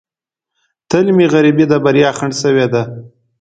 تل 0.89 1.05
مې 1.15 1.25
غریبۍ 1.33 1.65
د 1.69 1.73
بریا 1.83 2.09
خنډ 2.17 2.33
شوې 2.41 2.65
ده. 2.73 2.81